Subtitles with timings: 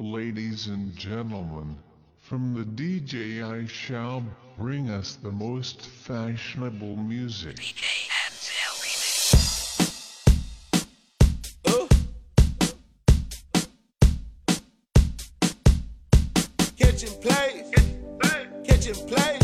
[0.00, 1.76] Ladies and gentlemen,
[2.18, 4.24] from the DJ I shall
[4.58, 7.54] bring us the most fashionable music.
[16.76, 17.70] Kitchen play,
[18.64, 19.43] kitchen play.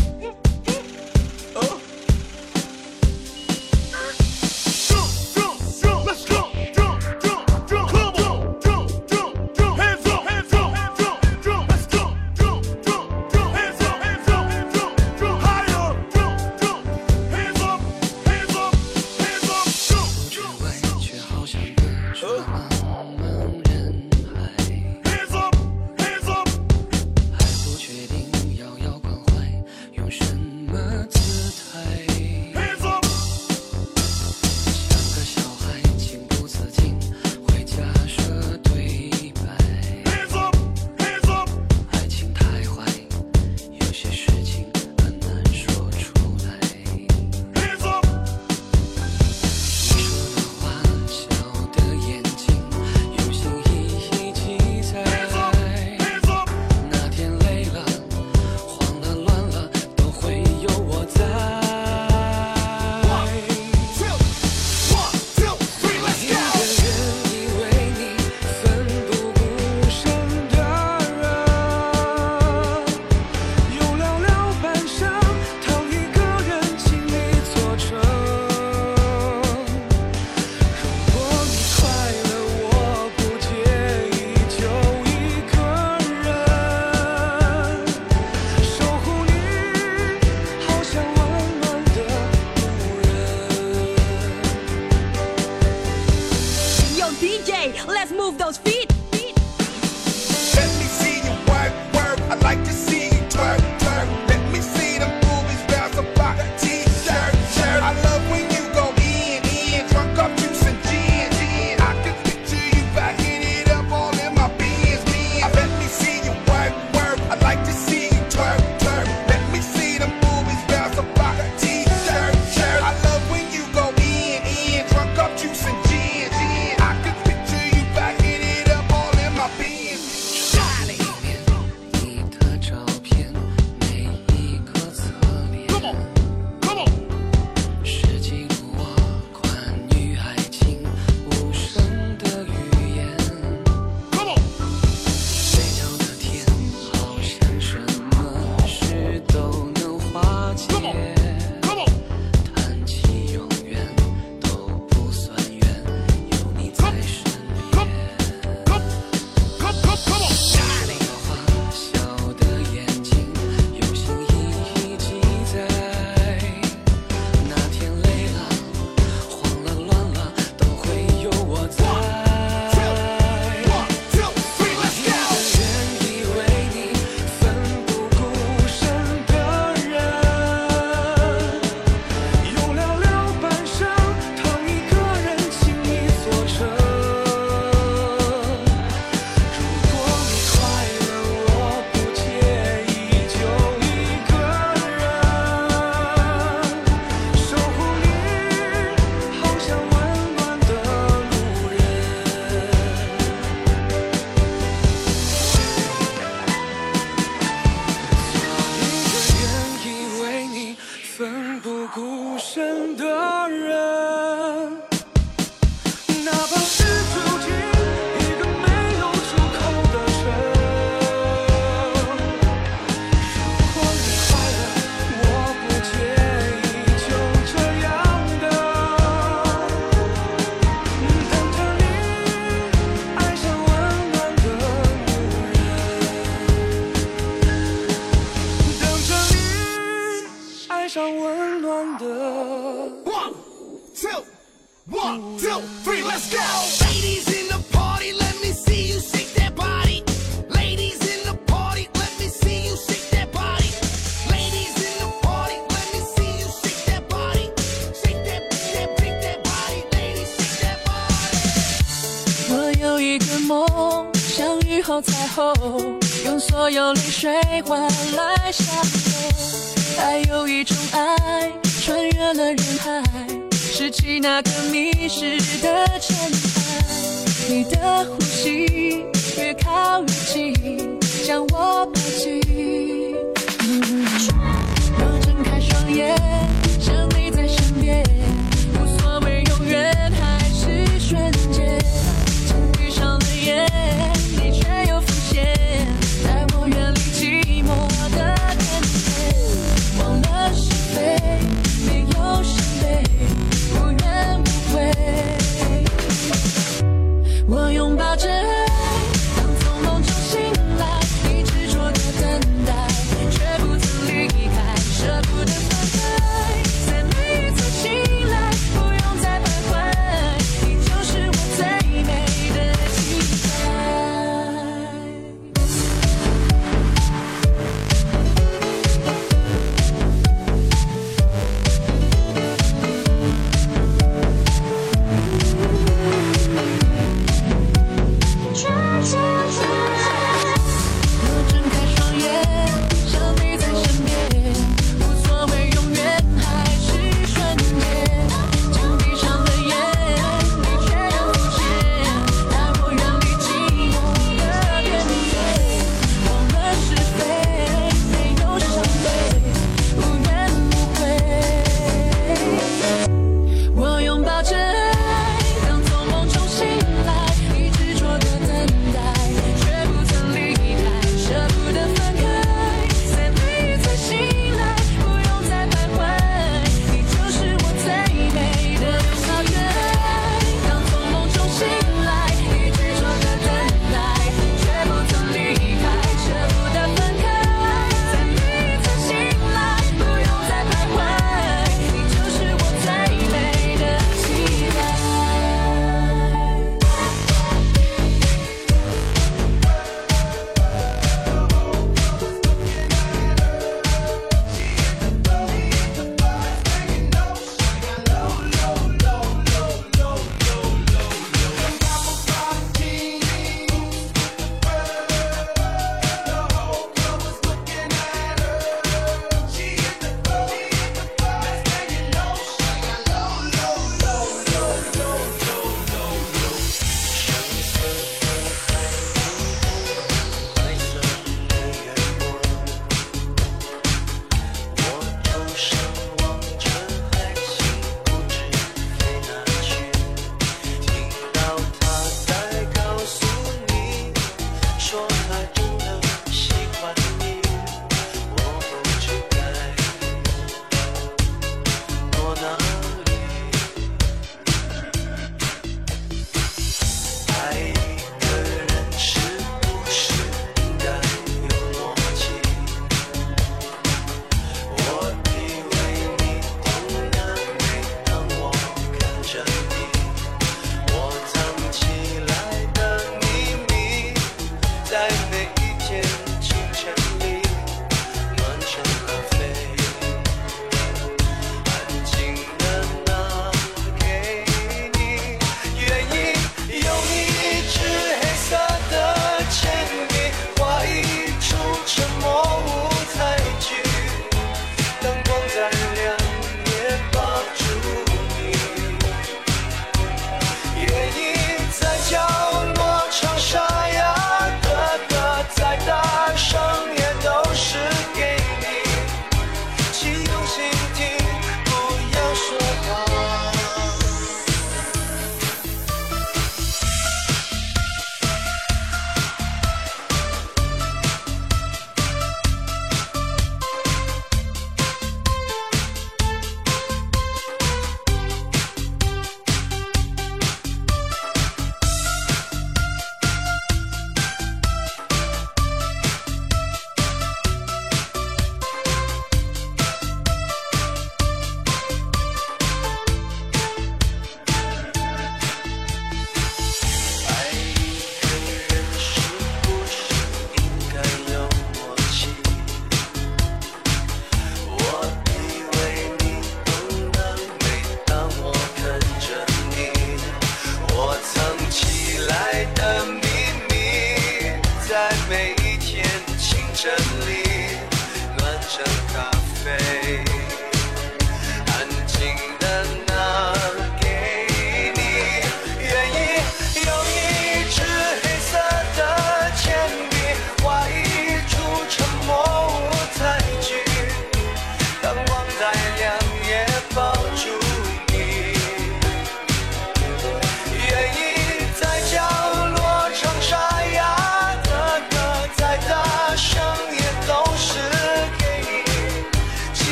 [275.19, 275.40] wishes.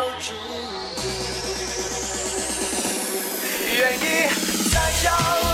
[0.00, 0.34] 到知足，
[3.76, 4.30] 愿意
[4.72, 5.49] 再笑。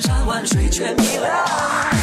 [0.00, 1.90] 千山万水却迷了。
[1.90, 1.99] 路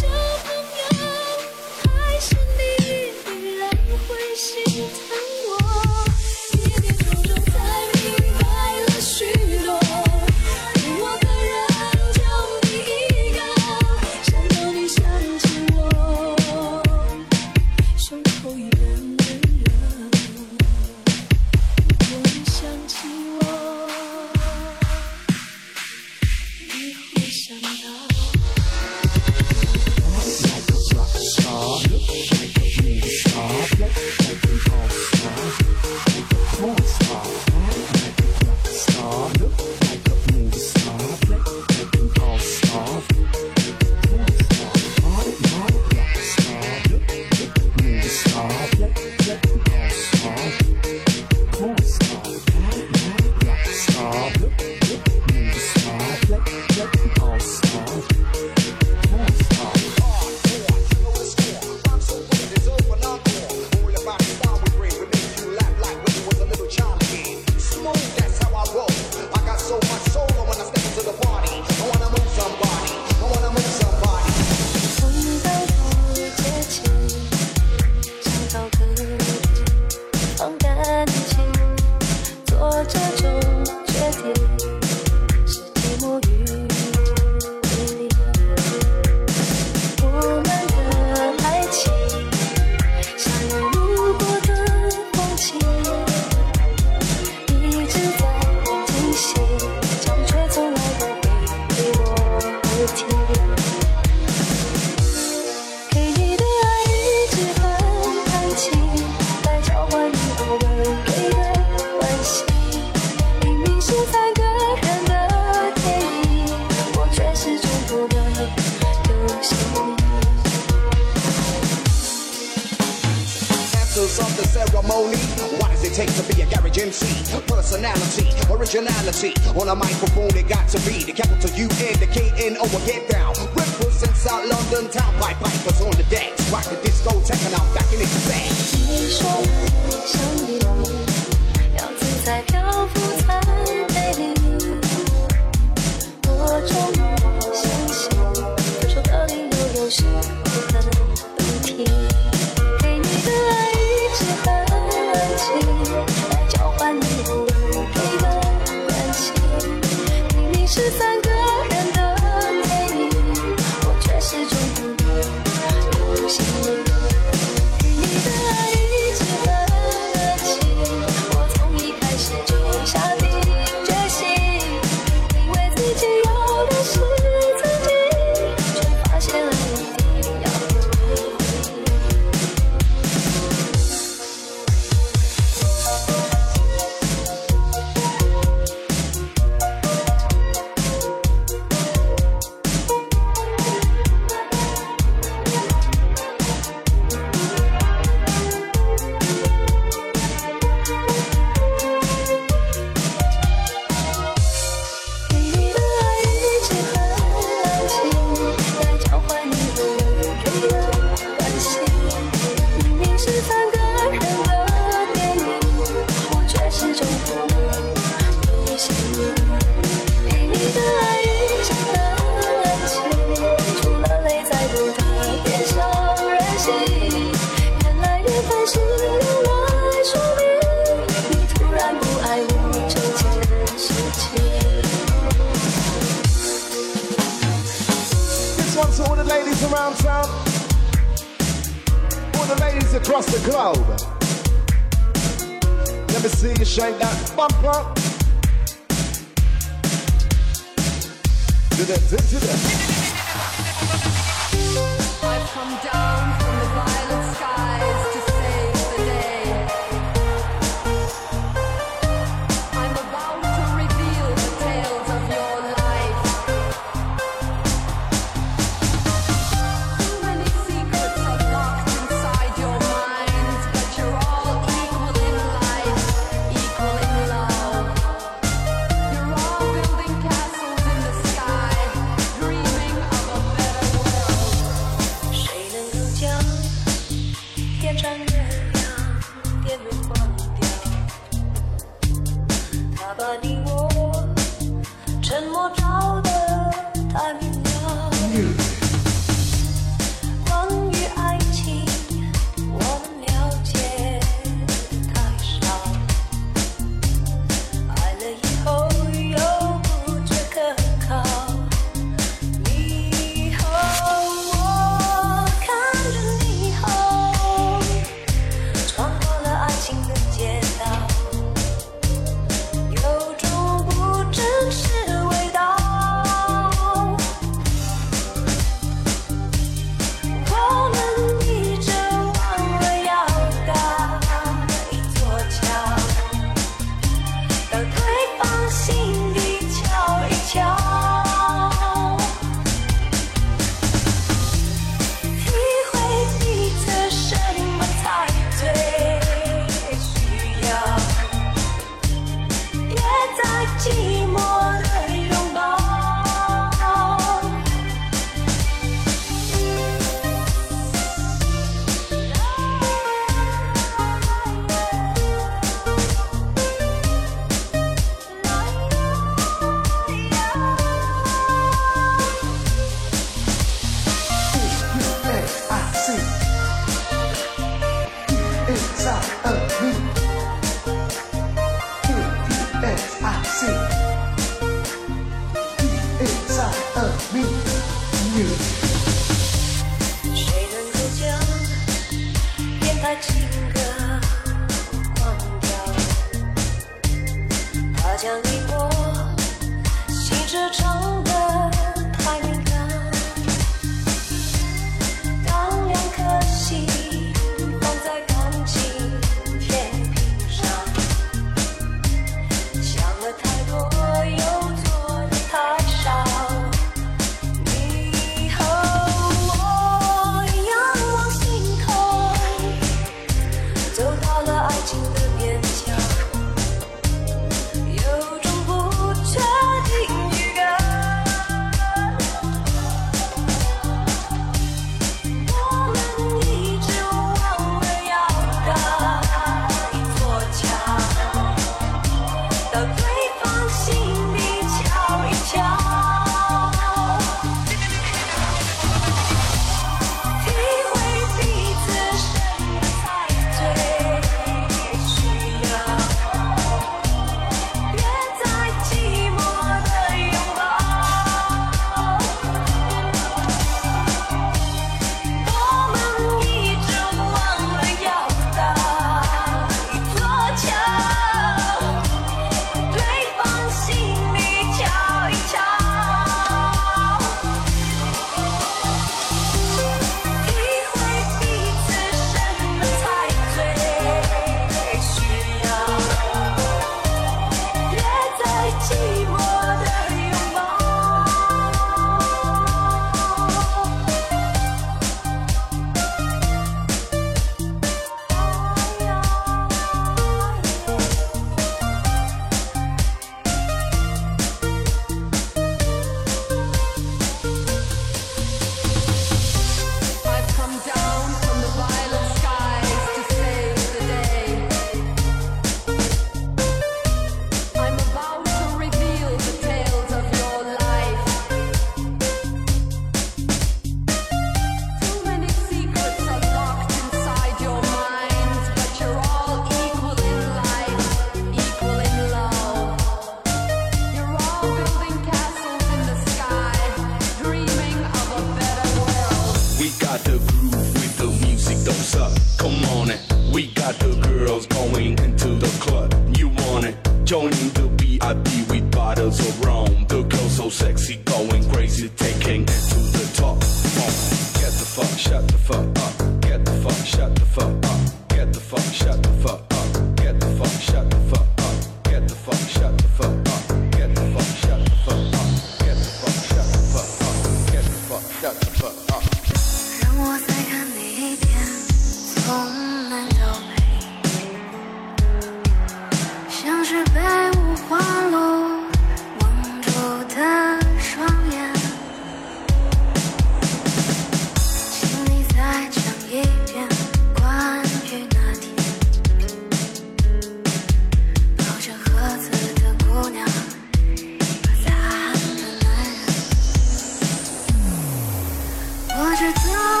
[599.41, 600.00] 是策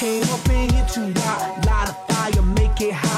[0.00, 3.09] came up in here to light, light a fire, make it hot.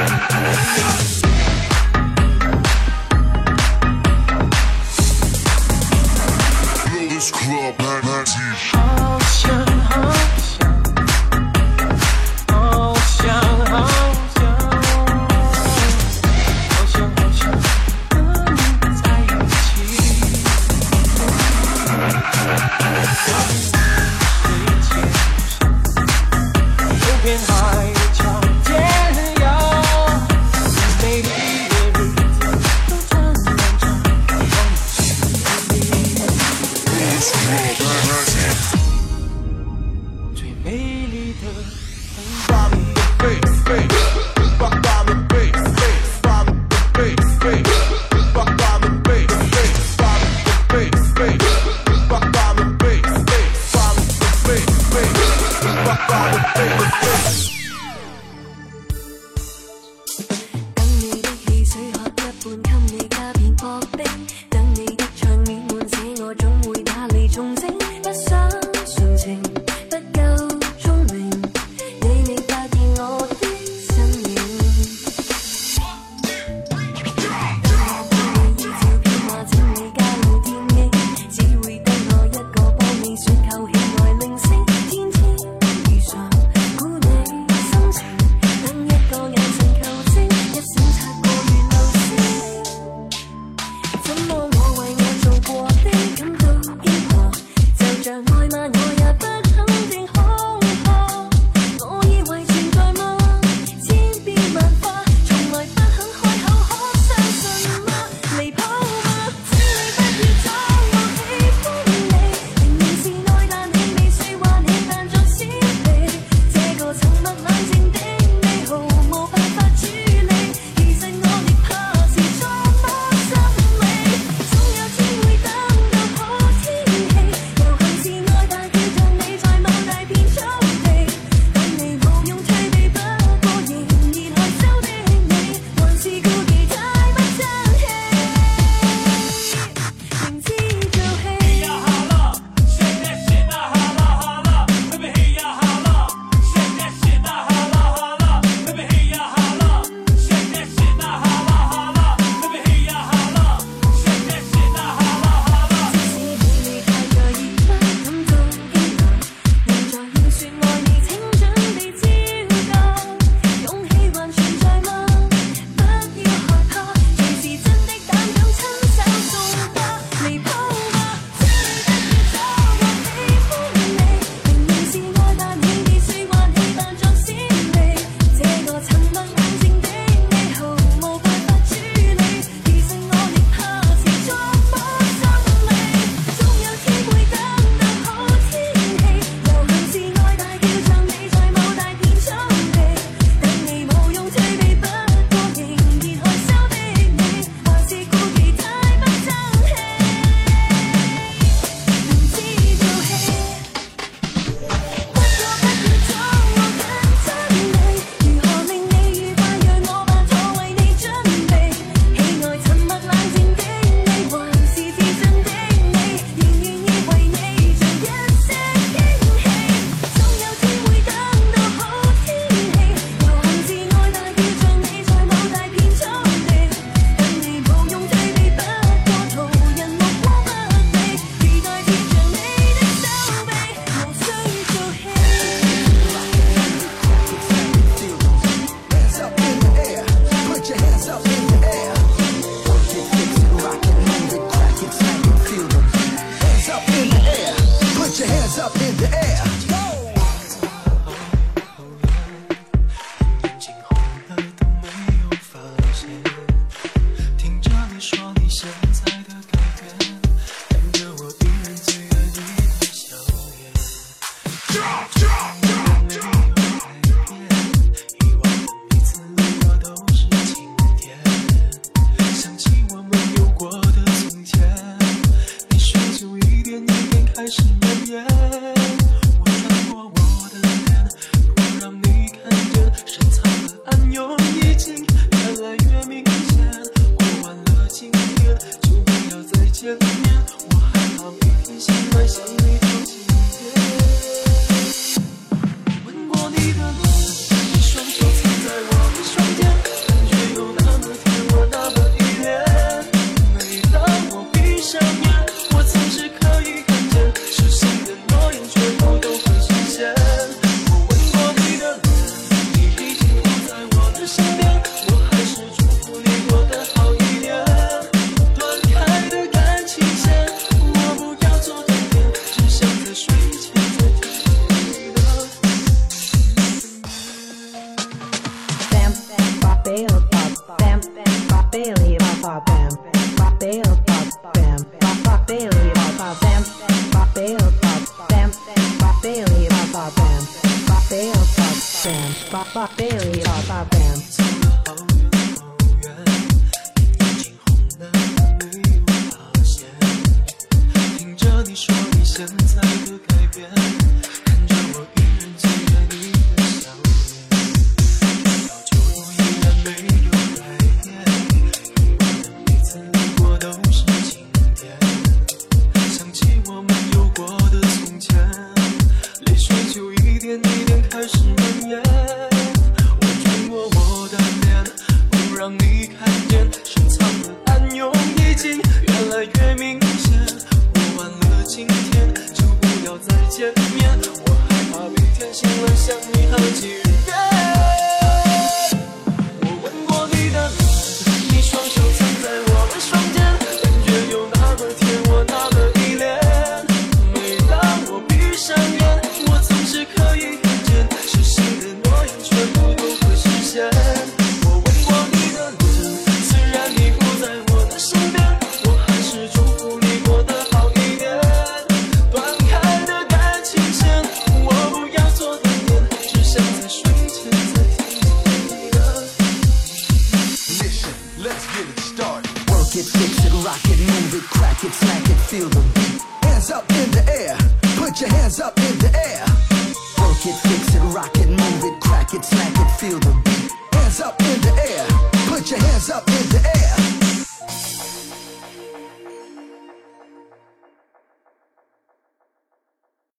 [0.00, 1.10] Yeah.